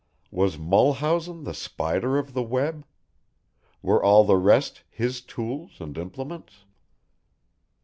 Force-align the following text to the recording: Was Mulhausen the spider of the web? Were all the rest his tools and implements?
Was 0.31 0.57
Mulhausen 0.57 1.43
the 1.43 1.53
spider 1.53 2.17
of 2.17 2.33
the 2.33 2.41
web? 2.41 2.85
Were 3.83 4.03
all 4.03 4.23
the 4.23 4.35
rest 4.35 4.81
his 4.89 5.21
tools 5.21 5.79
and 5.79 5.95
implements? 5.95 6.65